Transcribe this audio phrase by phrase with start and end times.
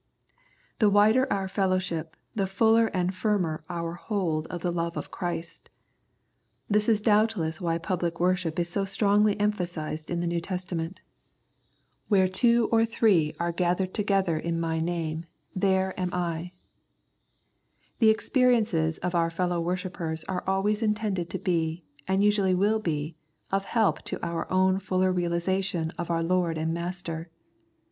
[0.79, 5.69] The wider our fellowship the fuller and firmer our hold of the love of Christ.
[6.67, 11.01] This is doubtless why pubHc worship is so strongly emphasised in the New Testament."
[12.07, 15.25] Where two or three are gathered together 120 Strength and Indwelling in My Name,
[15.55, 16.53] there am I."
[17.99, 23.17] The experiences of our fellow worshippers are always intended to be, and usually will be,
[23.51, 27.29] of help to our own fuller realisation of our Lord and Master.